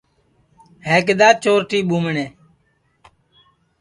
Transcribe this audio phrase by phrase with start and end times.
[0.85, 2.29] ہے کِدؔا چورٹی ٻُومنیں